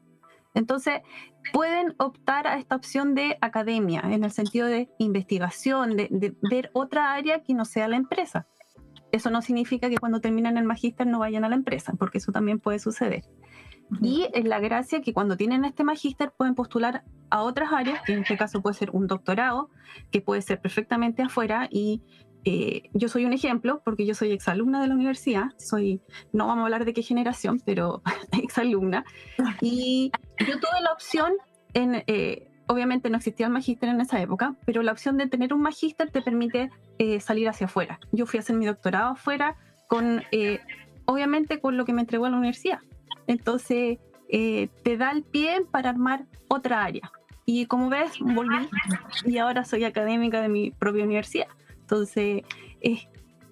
Entonces, 0.53 1.01
pueden 1.53 1.95
optar 1.97 2.47
a 2.47 2.57
esta 2.57 2.75
opción 2.75 3.15
de 3.15 3.37
academia, 3.41 4.01
en 4.03 4.23
el 4.23 4.31
sentido 4.31 4.67
de 4.67 4.89
investigación, 4.97 5.95
de, 5.95 6.35
ver 6.41 6.71
otra 6.73 7.13
área 7.13 7.41
que 7.41 7.53
no 7.53 7.65
sea 7.65 7.87
la 7.87 7.95
empresa. 7.95 8.47
Eso 9.11 9.29
no 9.29 9.41
significa 9.41 9.89
que 9.89 9.97
cuando 9.97 10.21
terminan 10.21 10.57
el 10.57 10.65
magíster 10.65 11.07
no 11.07 11.19
vayan 11.19 11.43
a 11.45 11.49
la 11.49 11.55
empresa, 11.55 11.93
porque 11.97 12.17
eso 12.17 12.31
también 12.31 12.59
puede 12.59 12.79
suceder. 12.79 13.23
Y 14.01 14.27
es 14.33 14.45
la 14.45 14.59
gracia 14.59 15.01
que 15.01 15.13
cuando 15.13 15.35
tienen 15.35 15.65
este 15.65 15.83
magíster 15.83 16.31
pueden 16.37 16.55
postular 16.55 17.03
a 17.29 17.41
otras 17.41 17.73
áreas, 17.73 18.01
que 18.05 18.13
en 18.13 18.19
este 18.19 18.37
caso 18.37 18.61
puede 18.61 18.73
ser 18.73 18.89
un 18.91 19.07
doctorado, 19.07 19.69
que 20.11 20.21
puede 20.21 20.41
ser 20.41 20.61
perfectamente 20.61 21.23
afuera 21.23 21.67
y 21.69 22.01
eh, 22.43 22.89
yo 22.93 23.07
soy 23.07 23.25
un 23.25 23.33
ejemplo 23.33 23.81
porque 23.85 24.05
yo 24.05 24.15
soy 24.15 24.31
exalumna 24.31 24.81
de 24.81 24.87
la 24.87 24.95
universidad, 24.95 25.51
soy, 25.57 26.01
no 26.33 26.47
vamos 26.47 26.63
a 26.63 26.65
hablar 26.65 26.85
de 26.85 26.93
qué 26.93 27.03
generación, 27.03 27.61
pero 27.65 28.01
exalumna. 28.41 29.05
Y 29.61 30.11
yo 30.39 30.59
tuve 30.59 30.81
la 30.81 30.91
opción, 30.91 31.33
en, 31.73 32.03
eh, 32.07 32.47
obviamente 32.67 33.09
no 33.09 33.17
existía 33.17 33.45
el 33.45 33.53
magíster 33.53 33.89
en 33.89 34.01
esa 34.01 34.21
época, 34.21 34.55
pero 34.65 34.81
la 34.81 34.91
opción 34.91 35.17
de 35.17 35.27
tener 35.27 35.53
un 35.53 35.61
magíster 35.61 36.09
te 36.09 36.21
permite 36.21 36.69
eh, 36.97 37.19
salir 37.19 37.47
hacia 37.47 37.65
afuera. 37.65 37.99
Yo 38.11 38.25
fui 38.25 38.37
a 38.37 38.41
hacer 38.41 38.55
mi 38.55 38.65
doctorado 38.65 39.11
afuera, 39.11 39.57
con, 39.87 40.23
obviamente 41.05 41.59
con 41.59 41.77
lo 41.77 41.85
que 41.85 41.93
me 41.93 42.01
entregó 42.01 42.25
a 42.25 42.29
la 42.29 42.37
universidad. 42.37 42.79
Entonces, 43.27 43.99
te 44.29 44.97
da 44.97 45.11
el 45.11 45.23
pie 45.23 45.65
para 45.69 45.89
armar 45.89 46.25
otra 46.47 46.83
área. 46.83 47.11
Y 47.45 47.65
como 47.65 47.89
ves, 47.89 48.17
volví 48.19 48.69
y 49.25 49.37
ahora 49.37 49.65
soy 49.65 49.83
académica 49.83 50.41
de 50.41 50.47
mi 50.47 50.71
propia 50.71 51.03
universidad. 51.03 51.47
Entonces, 51.91 52.43
es, 52.79 53.05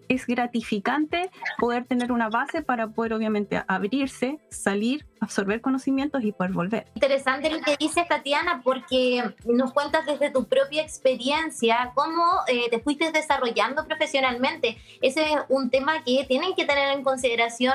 es 0.07 0.25
gratificante 0.25 1.29
poder 1.57 1.83
tener 1.83 2.13
una 2.13 2.29
base 2.29 2.61
para 2.61 2.87
poder 2.87 3.11
obviamente 3.11 3.61
abrirse, 3.67 4.39
salir, 4.49 5.05
absorber 5.19 5.59
conocimientos 5.59 6.23
y 6.23 6.31
poder 6.31 6.53
volver. 6.53 6.87
Interesante 6.95 7.49
lo 7.49 7.59
que 7.59 7.75
dice 7.77 8.05
Tatiana 8.07 8.61
porque 8.63 9.35
nos 9.45 9.73
cuentas 9.73 10.05
desde 10.05 10.31
tu 10.31 10.45
propia 10.45 10.81
experiencia 10.81 11.91
cómo 11.95 12.23
eh, 12.47 12.69
te 12.69 12.79
fuiste 12.79 13.11
desarrollando 13.11 13.85
profesionalmente. 13.85 14.77
Ese 15.01 15.33
es 15.33 15.39
un 15.49 15.69
tema 15.69 16.01
que 16.05 16.23
tienen 16.25 16.55
que 16.55 16.63
tener 16.63 16.95
en 16.97 17.03
consideración 17.03 17.73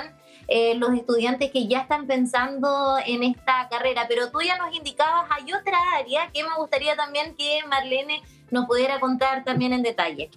eh, 0.48 0.76
los 0.76 0.94
estudiantes 0.94 1.50
que 1.50 1.66
ya 1.66 1.80
están 1.80 2.06
pensando 2.06 2.96
en 3.04 3.22
esta 3.22 3.68
carrera. 3.68 4.06
Pero 4.08 4.30
tú 4.30 4.40
ya 4.40 4.56
nos 4.56 4.74
indicabas, 4.74 5.26
hay 5.30 5.52
otra 5.52 5.76
área 5.98 6.30
que 6.32 6.42
me 6.42 6.54
gustaría 6.56 6.96
también 6.96 7.34
que 7.36 7.60
Marlene 7.68 8.22
nos 8.50 8.66
pudiera 8.66 9.00
contar 9.00 9.44
también 9.44 9.72
en 9.72 9.82
detalle. 9.82 10.30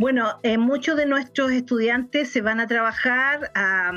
Bueno, 0.00 0.40
eh, 0.42 0.56
muchos 0.56 0.96
de 0.96 1.04
nuestros 1.04 1.52
estudiantes 1.52 2.30
se 2.30 2.40
van 2.40 2.58
a 2.58 2.66
trabajar 2.66 3.50
a 3.54 3.92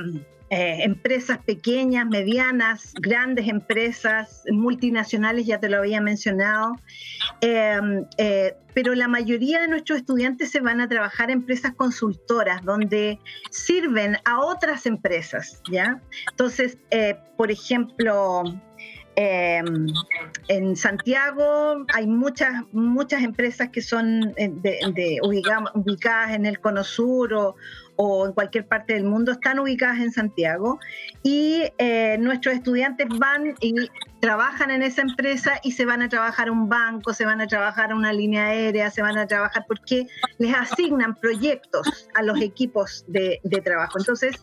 eh, 0.49 0.79
empresas 0.83 1.37
pequeñas, 1.37 2.05
medianas, 2.07 2.93
grandes 2.99 3.47
empresas, 3.47 4.43
multinacionales, 4.51 5.45
ya 5.45 5.61
te 5.61 5.69
lo 5.69 5.77
había 5.77 6.01
mencionado, 6.01 6.75
em, 7.39 8.03
eh, 8.17 8.53
pero 8.73 8.93
la 8.95 9.07
mayoría 9.07 9.61
de 9.61 9.69
nuestros 9.69 9.99
estudiantes 9.99 10.51
se 10.51 10.59
van 10.59 10.81
a 10.81 10.89
trabajar 10.89 11.31
en 11.31 11.37
empresas 11.37 11.73
consultoras, 11.73 12.61
donde 12.65 13.17
sirven 13.49 14.17
a 14.25 14.41
otras 14.41 14.85
empresas, 14.85 15.61
¿ya? 15.71 16.01
Entonces, 16.31 16.77
por 17.37 17.49
ejemplo, 17.49 18.43
Em, 19.15 19.87
en 20.47 20.75
Santiago 20.75 21.85
hay 21.93 22.07
muchas 22.07 22.63
muchas 22.71 23.21
empresas 23.21 23.69
que 23.69 23.81
son 23.81 24.33
eh, 24.37 24.49
de, 24.51 25.19
ubicadas 25.21 26.31
en 26.33 26.45
el 26.45 26.59
Cono 26.59 26.83
Sur 26.83 27.33
o, 27.33 27.55
o 27.95 28.25
en 28.25 28.33
cualquier 28.33 28.67
parte 28.67 28.93
del 28.93 29.03
mundo 29.03 29.31
están 29.31 29.59
ubicadas 29.59 29.99
en 29.99 30.11
Santiago 30.11 30.79
y 31.23 31.63
eh, 31.77 32.17
nuestros 32.19 32.55
estudiantes 32.55 33.07
van 33.19 33.55
y 33.59 33.75
trabajan 34.19 34.71
en 34.71 34.83
esa 34.83 35.01
empresa 35.01 35.59
y 35.63 35.73
se 35.73 35.85
van 35.85 36.01
a 36.01 36.09
trabajar 36.09 36.47
a 36.47 36.51
un 36.51 36.69
banco, 36.69 37.13
se 37.13 37.25
van 37.25 37.41
a 37.41 37.47
trabajar 37.47 37.91
a 37.91 37.95
una 37.95 38.13
línea 38.13 38.47
aérea, 38.47 38.89
se 38.89 39.01
van 39.01 39.17
a 39.17 39.27
trabajar 39.27 39.65
porque 39.67 40.07
les 40.37 40.55
asignan 40.55 41.15
proyectos 41.15 42.09
a 42.15 42.23
los 42.23 42.39
equipos 42.39 43.03
de, 43.07 43.39
trabajo. 43.63 43.99
Entonces, 43.99 44.41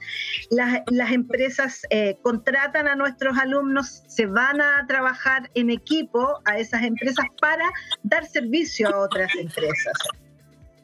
las, 0.50 0.80
las 0.90 1.12
empresas 1.12 1.83
eh, 1.90 2.19
contratan 2.23 2.88
a 2.88 2.95
nuestros 2.95 3.38
alumnos, 3.38 4.02
se 4.07 4.26
van 4.26 4.61
a 4.61 4.87
trabajar 4.87 5.50
en 5.54 5.71
equipo 5.71 6.40
a 6.45 6.59
esas 6.59 6.83
empresas 6.83 7.25
para 7.40 7.64
dar 8.02 8.26
servicio 8.26 8.88
a 8.88 8.99
otras 9.00 9.35
empresas. 9.37 9.95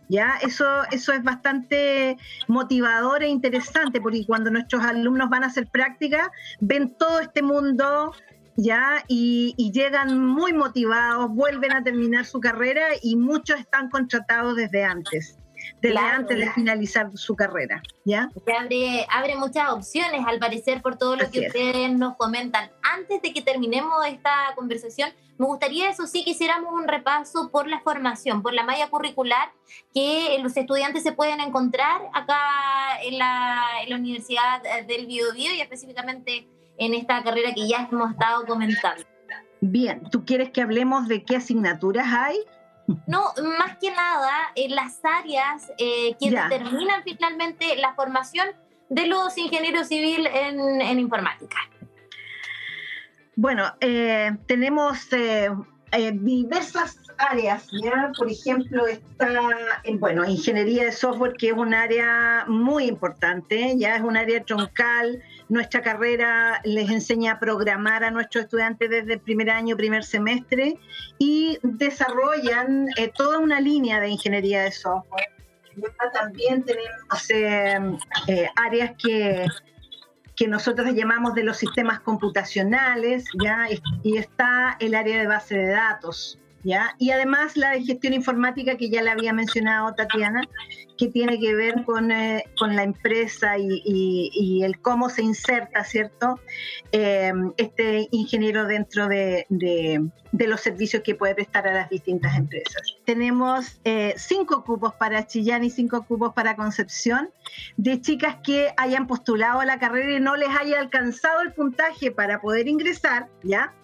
¿Ya? 0.09 0.39
Eso, 0.43 0.65
eso 0.91 1.13
es 1.13 1.23
bastante 1.23 2.17
motivador 2.49 3.23
e 3.23 3.29
interesante, 3.29 4.01
porque 4.01 4.25
cuando 4.27 4.51
nuestros 4.51 4.83
alumnos 4.85 5.29
van 5.31 5.45
a 5.45 5.49
hacer 5.49 5.67
práctica, 5.67 6.31
ven 6.61 6.95
todo 6.99 7.21
este 7.21 7.43
mundo, 7.43 8.13
¿ya? 8.57 9.05
Y, 9.09 9.55
llegan 9.73 10.19
muy 10.19 10.53
motivados, 10.53 11.31
vuelven 11.31 11.73
a 11.73 11.83
terminar 11.83 12.25
su 12.25 12.41
carrera 12.41 12.89
y 13.03 13.17
muchos 13.17 13.61
están 13.61 13.91
contratados 13.91 14.57
desde 14.57 14.85
antes. 14.85 15.39
Desde 15.81 15.99
antes 15.99 16.39
de 16.39 16.51
finalizar 16.53 17.11
su 17.15 17.35
carrera, 17.35 17.83
¿ya? 18.05 18.29
abre, 18.59 19.07
abre 19.11 19.37
muchas 19.37 19.71
opciones, 19.71 20.23
al 20.27 20.39
parecer, 20.39 20.83
por 20.83 20.97
todo 20.97 21.17
lo 21.17 21.31
que 21.31 21.47
ustedes 21.47 21.93
nos 21.93 22.17
comentan. 22.17 22.71
Antes 22.83 23.23
de 23.23 23.33
que 23.33 23.43
terminemos 23.43 24.05
esta 24.07 24.53
conversación, 24.55 25.11
me 25.39 25.47
gustaría, 25.47 25.91
eso 25.91 26.07
sí, 26.07 26.25
que 26.25 26.31
hiciéramos 26.31 26.73
un 26.73 26.89
repaso 26.89 27.51
por 27.51 27.69
la 27.69 27.81
formación, 27.81 28.43
por 28.43 28.55
la 28.55 28.65
malla 28.65 28.89
curricular 28.89 29.51
que 29.93 30.39
los 30.43 30.57
estudiantes 30.57 31.03
se 31.03 31.13
pueden 31.13 31.41
encontrar 31.41 32.03
acá 32.15 33.03
en 33.03 33.19
la, 33.19 33.63
en 33.83 33.91
la 33.91 33.97
Universidad 33.97 34.63
del 34.87 35.07
Biobío 35.07 35.53
y 35.53 35.61
específicamente 35.61 36.49
en 36.79 36.95
esta 36.95 37.23
carrera 37.23 37.53
que 37.55 37.69
ya 37.69 37.89
hemos 37.91 38.13
estado 38.13 38.47
comentando. 38.47 39.05
Bien, 39.61 40.03
¿tú 40.11 40.25
quieres 40.25 40.51
que 40.51 40.63
hablemos 40.63 41.09
de 41.09 41.25
qué 41.25 41.37
asignaturas 41.37 42.07
hay? 42.09 42.39
No, 43.07 43.33
más 43.59 43.79
que 43.79 43.91
nada, 43.91 44.53
en 44.55 44.75
las 44.75 45.01
áreas 45.05 45.73
eh, 45.79 46.15
que 46.21 46.31
determinan 46.31 47.03
finalmente 47.03 47.77
la 47.77 47.95
formación 47.95 48.49
de 48.89 49.07
los 49.07 49.37
ingenieros 49.37 49.89
civiles 49.89 50.33
en, 50.35 50.99
informática. 50.99 51.57
Bueno, 53.35 53.75
eh, 53.81 54.37
tenemos 54.47 55.13
eh, 55.13 55.51
diversas 56.15 56.99
áreas, 57.19 57.67
¿ya? 57.83 58.13
Por 58.17 58.31
ejemplo, 58.31 58.87
está, 58.87 59.67
bueno, 59.99 60.25
ingeniería 60.25 60.85
de 60.85 60.93
software, 60.93 61.35
que 61.35 61.49
es 61.49 61.53
un 61.53 61.75
área 61.75 62.45
muy 62.47 62.85
importante, 62.85 63.77
ya 63.77 63.97
es 63.97 64.03
un 64.03 64.17
área 64.17 64.43
troncal. 64.45 65.23
Nuestra 65.49 65.81
carrera 65.81 66.61
les 66.65 66.91
enseña 66.91 67.33
a 67.33 67.39
programar 67.39 68.03
a 68.05 68.11
nuestros 68.11 68.45
estudiantes 68.45 68.91
desde 68.91 69.15
el 69.15 69.21
primer 69.21 69.51
año, 69.51 69.77
primer 69.77 70.05
semestre, 70.05 70.79
y 71.19 71.59
desarrollan 71.63 72.89
eh, 72.97 73.13
toda 73.17 73.39
una 73.39 73.61
línea 73.61 74.01
de 74.01 74.09
ingeniería 74.09 74.63
de 74.63 74.73
software. 74.73 75.31
También 76.13 76.65
tenemos 76.65 77.31
eh, 77.31 77.79
eh, 78.29 78.49
áreas 78.57 78.93
que 78.99 79.47
que 80.37 80.47
nosotros 80.47 80.93
llamamos 80.93 81.35
de 81.35 81.43
los 81.43 81.57
sistemas 81.57 82.01
computacionales, 82.01 83.25
¿ya? 83.43 83.69
y 84.03 84.19
está 84.19 84.77
el 84.81 84.95
área 84.95 85.19
de 85.19 85.27
base 85.27 85.57
de 85.57 85.69
datos. 85.69 86.39
Y 86.99 87.11
además 87.11 87.57
la 87.57 87.71
de 87.71 87.85
gestión 87.85 88.13
informática 88.13 88.77
que 88.77 88.91
ya 88.91 89.01
le 89.01 89.11
había 89.11 89.33
mencionado 89.33 89.95
Tatiana, 89.95 90.43
que 90.97 91.09
tiene 91.09 91.39
que 91.39 91.55
ver 91.55 91.85
con, 91.85 92.11
eh, 92.11 92.45
con 92.59 92.75
la 92.75 92.83
empresa 92.83 93.59
y, 93.59 93.83
y, 93.85 94.63
el 94.63 94.81
cómo 94.81 95.11
se 95.11 95.23
inserta, 95.23 95.85
¿cierto? 95.85 96.41
Eh, 96.93 97.33
este 97.57 98.09
ingeniero 98.11 98.67
dentro 98.67 99.09
de, 99.09 99.47
de, 99.49 100.11
los 100.47 100.61
servicios 100.61 101.03
que 101.03 101.15
puede 101.15 101.35
prestar 101.35 101.67
a 101.67 101.75
las 101.75 101.91
distintas 101.91 102.37
empresas. 102.37 102.83
Tenemos 103.05 103.81
eh, 103.85 104.15
cinco 104.17 104.65
cupos 104.65 104.95
para 104.95 105.27
Chillán 105.27 105.65
y 105.65 105.71
cinco 105.71 106.05
cupos 106.05 106.33
para 106.35 106.57
Concepción, 106.57 107.31
de 107.77 108.01
chicas 108.01 108.37
que 108.43 108.73
hayan 108.77 109.07
postulado 109.07 109.61
a 109.61 109.65
la 109.65 109.79
carrera 109.79 110.17
y 110.17 110.21
no 110.21 110.37
les 110.37 110.49
haya 110.49 110.79
alcanzado 110.81 111.43
el 111.43 111.53
puntaje 111.53 112.11
para 112.11 112.41
poder 112.41 112.69
ingresar, 112.69 113.29
¿ya? 113.43 113.75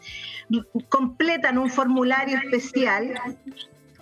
completan 0.89 1.57
un 1.57 1.71
formulario 1.71 2.37
especial 2.37 3.15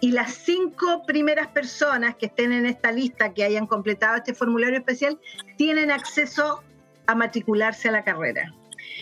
y 0.01 0.13
las 0.13 0.33
cinco 0.33 1.05
primeras 1.07 1.49
personas 1.49 2.17
que 2.17 2.27
estén 2.27 2.53
en 2.53 2.67
esta 2.67 2.91
lista 2.91 3.35
que 3.35 3.45
hayan 3.45 3.67
completado 3.67 4.17
este 4.17 4.35
formulario 4.35 4.79
especial 4.79 5.19
tienen 5.57 5.91
acceso 5.91 6.63
a 7.07 7.15
matricularse 7.15 7.89
a 7.89 7.93
la 7.93 8.05
carrera. 8.05 8.55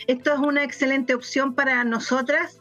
Esto 0.06 0.32
es 0.32 0.40
una 0.40 0.64
excelente 0.64 1.14
opción 1.14 1.54
para 1.54 1.84
nosotras, 1.84 2.60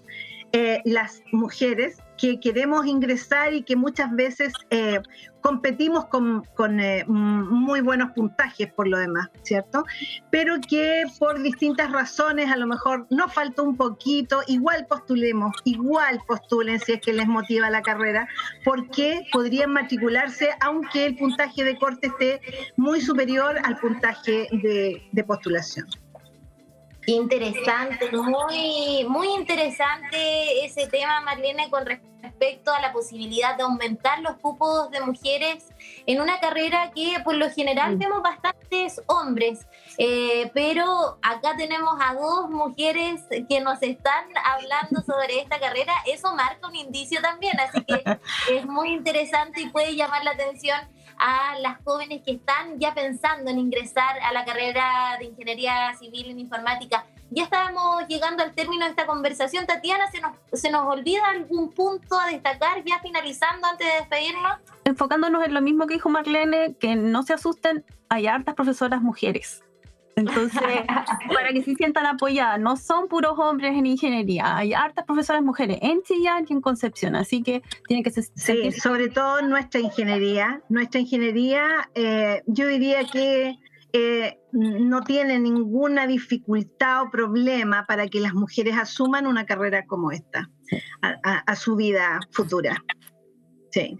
eh, 0.51 0.81
las 0.85 1.23
mujeres, 1.31 1.97
que 2.17 2.39
queremos 2.39 2.85
ingresar 2.85 3.53
y 3.53 3.63
que 3.63 3.75
muchas 3.75 4.11
veces 4.15 4.53
eh, 4.69 5.01
competimos 5.41 6.05
con, 6.05 6.79
eh, 6.79 7.05
muy 7.07 7.81
buenos 7.81 8.11
puntajes 8.11 8.71
por 8.73 8.87
lo 8.87 8.97
demás, 8.97 9.29
¿cierto? 9.43 9.85
Pero 10.29 10.55
que 10.67 11.03
por 11.19 11.41
distintas 11.41 11.91
razones 11.91 12.51
a 12.51 12.57
lo 12.57 12.67
mejor 12.67 13.07
nos 13.09 13.33
faltó 13.33 13.63
un 13.63 13.77
poquito, 13.77 14.41
igual 14.47 14.85
postulemos, 14.87 15.53
igual 15.63 16.19
postulen 16.27 16.79
si 16.79 16.93
es 16.93 17.01
que 17.01 17.13
les 17.13 17.27
motiva 17.27 17.69
la 17.69 17.81
carrera, 17.81 18.27
porque 18.65 19.25
podrían 19.31 19.71
matricularse 19.71 20.49
aunque 20.59 21.05
el 21.05 21.15
puntaje 21.15 21.63
de 21.63 21.77
corte 21.77 22.07
esté 22.07 22.41
muy 22.75 23.01
superior 23.01 23.57
al 23.63 23.77
puntaje 23.77 24.47
de 24.51 25.23
postulación. 25.23 25.87
Interesante, 27.09 28.11
muy, 28.11 29.05
muy 29.07 29.29
interesante 29.29 30.65
ese 30.65 30.87
tema, 30.87 31.21
Marlene, 31.21 31.69
con 31.69 31.85
respecto 31.85 32.73
a 32.73 32.81
la 32.81 32.91
posibilidad 32.91 33.55
de 33.55 33.63
aumentar 33.63 34.19
los 34.19 34.35
cupos 34.39 34.91
de 34.91 34.99
mujeres 34.99 35.69
en 36.05 36.19
una 36.19 36.41
carrera 36.41 36.91
que 36.93 37.15
por 37.23 37.35
lo 37.35 37.49
general 37.49 37.95
mm. 37.95 37.99
vemos 37.99 38.21
bastantes 38.21 39.01
hombres, 39.07 39.65
eh, 39.97 40.51
pero 40.53 41.17
acá 41.21 41.55
tenemos 41.55 41.97
a 42.01 42.13
dos 42.13 42.49
mujeres 42.49 43.21
que 43.47 43.61
nos 43.61 43.81
están 43.81 44.25
hablando 44.43 45.01
sobre 45.01 45.39
esta 45.39 45.61
carrera, 45.61 45.93
eso 46.07 46.35
marca 46.35 46.67
un 46.67 46.75
indicio 46.75 47.21
también, 47.21 47.57
así 47.57 47.85
que 47.85 48.03
es 48.53 48.65
muy 48.65 48.89
interesante 48.89 49.61
y 49.61 49.69
puede 49.69 49.95
llamar 49.95 50.25
la 50.25 50.31
atención 50.31 50.77
a 51.17 51.57
las 51.59 51.83
jóvenes 51.83 52.21
que 52.23 52.31
están 52.31 52.79
ya 52.79 52.93
pensando 52.93 53.49
en 53.51 53.59
ingresar 53.59 54.19
a 54.21 54.33
la 54.33 54.45
carrera 54.45 55.17
de 55.19 55.25
Ingeniería 55.25 55.95
Civil 55.97 56.31
en 56.31 56.39
Informática. 56.39 57.05
Ya 57.29 57.43
estábamos 57.43 58.07
llegando 58.07 58.43
al 58.43 58.53
término 58.53 58.85
de 58.85 58.91
esta 58.91 59.05
conversación. 59.05 59.65
Tatiana, 59.65 60.09
¿se 60.11 60.21
nos, 60.21 60.31
¿se 60.53 60.71
nos 60.71 60.87
olvida 60.87 61.27
algún 61.27 61.71
punto 61.71 62.17
a 62.17 62.27
destacar 62.27 62.83
ya 62.85 62.99
finalizando 62.99 63.67
antes 63.67 63.85
de 63.85 63.93
despedirnos? 63.93 64.57
Enfocándonos 64.85 65.43
en 65.45 65.53
lo 65.53 65.61
mismo 65.61 65.87
que 65.87 65.95
dijo 65.95 66.09
Marlene, 66.09 66.75
que 66.75 66.95
no 66.95 67.23
se 67.23 67.33
asusten, 67.33 67.83
hay 68.09 68.27
hartas 68.27 68.55
profesoras 68.55 69.01
mujeres. 69.01 69.63
Entonces, 70.17 70.61
para 71.33 71.53
que 71.53 71.61
se 71.61 71.75
sientan 71.75 72.07
apoyadas, 72.07 72.59
no 72.59 72.75
son 72.75 73.07
puros 73.07 73.37
hombres 73.37 73.77
en 73.77 73.85
ingeniería, 73.85 74.57
hay 74.57 74.73
hartas 74.73 75.05
profesoras 75.05 75.43
mujeres 75.43 75.77
en 75.81 76.01
Chillán 76.01 76.45
y 76.49 76.53
en 76.53 76.61
Concepción, 76.61 77.15
así 77.15 77.43
que 77.43 77.61
tiene 77.87 78.01
que 78.01 78.09
ser... 78.09 78.25
Sí, 78.35 78.71
sobre 78.71 79.09
todo 79.09 79.43
nuestra 79.43 79.79
ingeniería. 79.79 80.61
Nuestra 80.69 80.99
ingeniería, 80.99 81.89
eh, 81.93 82.41
yo 82.47 82.65
diría 82.65 83.05
que 83.05 83.57
eh, 83.93 84.39
no 84.51 85.01
tiene 85.03 85.39
ninguna 85.39 86.07
dificultad 86.07 87.03
o 87.03 87.11
problema 87.11 87.85
para 87.85 88.07
que 88.07 88.19
las 88.19 88.33
mujeres 88.33 88.75
asuman 88.75 89.27
una 89.27 89.45
carrera 89.45 89.85
como 89.85 90.11
esta 90.11 90.49
a 91.01 91.55
su 91.55 91.75
vida 91.75 92.19
futura. 92.31 92.83
Sí. 93.77 93.99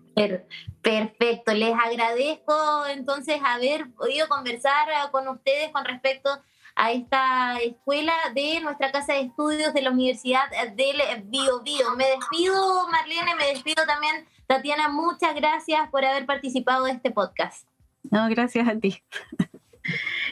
Perfecto, 0.82 1.54
les 1.54 1.76
agradezco 1.76 2.88
entonces 2.88 3.40
haber 3.46 3.92
podido 3.92 4.28
conversar 4.28 4.90
eh, 4.90 5.12
con 5.12 5.28
ustedes 5.28 5.70
con 5.72 5.86
respecto 5.86 6.30
a 6.76 6.92
esta 6.92 7.60
escuela 7.60 8.14
de 8.34 8.60
nuestra 8.62 8.92
casa 8.92 9.14
de 9.14 9.22
estudios 9.22 9.76
de 9.76 9.84
la 9.84 9.92
Universidad 9.92 10.50
del 10.76 11.00
Bio 11.26 11.62
Bio. 11.62 11.96
Me 11.96 12.06
despido, 12.06 12.88
Marlene, 12.90 13.36
me 13.36 13.48
despido 13.48 13.86
también, 13.86 14.26
Tatiana, 14.48 14.90
muchas 14.90 15.36
gracias 15.36 15.88
por 15.92 16.04
haber 16.04 16.26
participado 16.26 16.86
de 16.86 16.94
este 16.94 17.12
podcast. 17.12 17.68
No, 18.10 18.28
gracias 18.30 18.68
a 18.68 18.80
ti. 18.80 19.04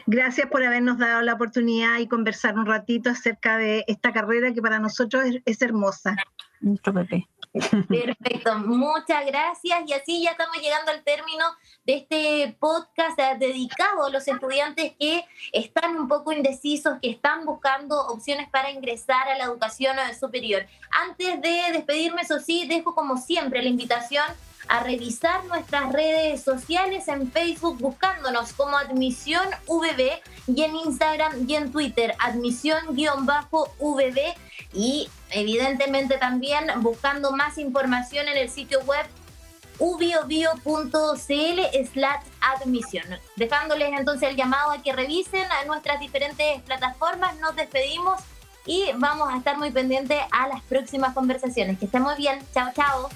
Gracias 0.06 0.48
por 0.50 0.62
habernos 0.64 0.98
dado 0.98 1.22
la 1.22 1.34
oportunidad 1.34 1.98
y 1.98 2.08
conversar 2.08 2.58
un 2.58 2.66
ratito 2.66 3.10
acerca 3.10 3.56
de 3.56 3.84
esta 3.86 4.12
carrera 4.12 4.52
que 4.52 4.60
para 4.60 4.78
nosotros 4.78 5.24
es, 5.24 5.42
es 5.46 5.62
hermosa. 5.62 6.16
Nuestro 6.60 6.92
bebé. 6.92 7.26
Perfecto, 7.88 8.58
muchas 8.58 9.24
gracias. 9.26 9.80
Y 9.86 9.92
así 9.92 10.22
ya 10.22 10.32
estamos 10.32 10.56
llegando 10.58 10.90
al 10.90 11.02
término 11.02 11.44
de 11.84 11.96
este 11.96 12.56
podcast 12.58 13.18
dedicado 13.38 14.04
a 14.04 14.10
los 14.10 14.26
estudiantes 14.28 14.92
que 14.98 15.24
están 15.52 15.96
un 15.96 16.08
poco 16.08 16.32
indecisos, 16.32 16.98
que 17.00 17.10
están 17.10 17.46
buscando 17.46 17.98
opciones 18.08 18.48
para 18.50 18.70
ingresar 18.70 19.28
a 19.28 19.38
la 19.38 19.44
educación 19.44 19.96
superior. 20.18 20.66
Antes 20.90 21.40
de 21.40 21.72
despedirme, 21.72 22.22
eso 22.22 22.40
sí, 22.40 22.66
dejo 22.66 22.94
como 22.94 23.16
siempre 23.16 23.62
la 23.62 23.68
invitación 23.68 24.24
a 24.68 24.80
revisar 24.80 25.44
nuestras 25.44 25.92
redes 25.92 26.42
sociales 26.42 27.06
en 27.08 27.30
Facebook 27.30 27.78
buscándonos 27.78 28.52
como 28.52 28.76
Admisión 28.76 29.46
VB 29.68 30.20
y 30.48 30.62
en 30.62 30.74
Instagram 30.74 31.48
y 31.48 31.54
en 31.54 31.70
Twitter 31.70 32.14
admisión-VB 32.18 34.18
y 34.72 35.08
evidentemente 35.30 36.18
también 36.18 36.66
buscando 36.78 37.32
más 37.32 37.58
información 37.58 38.28
en 38.28 38.36
el 38.36 38.50
sitio 38.50 38.80
web 38.80 39.06
ubiobio.cl 39.78 41.60
slash 41.92 42.24
admisión. 42.40 43.04
Dejándoles 43.36 43.90
entonces 43.98 44.30
el 44.30 44.36
llamado 44.36 44.72
a 44.72 44.82
que 44.82 44.92
revisen 44.92 45.46
nuestras 45.66 46.00
diferentes 46.00 46.62
plataformas, 46.62 47.38
nos 47.40 47.56
despedimos 47.56 48.20
y 48.64 48.90
vamos 48.96 49.32
a 49.32 49.36
estar 49.36 49.56
muy 49.58 49.70
pendientes 49.70 50.18
a 50.32 50.48
las 50.48 50.62
próximas 50.62 51.14
conversaciones. 51.14 51.78
Que 51.78 51.86
estén 51.86 52.02
muy 52.02 52.16
bien. 52.16 52.40
Chao, 52.52 52.70
chao. 52.74 53.08